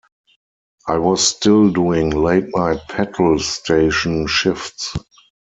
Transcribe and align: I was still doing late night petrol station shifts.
I 0.87 0.97
was 0.97 1.21
still 1.27 1.69
doing 1.71 2.09
late 2.09 2.45
night 2.55 2.79
petrol 2.89 3.37
station 3.37 4.25
shifts. 4.25 4.95